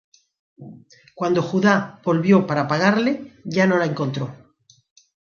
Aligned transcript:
Cuando 1.13 1.43
Judá 1.43 2.01
volvió 2.03 2.47
para 2.47 2.67
pagarle, 2.67 3.33
ya 3.45 3.67
no 3.67 3.77
la 3.77 3.85
encontró. 3.85 4.35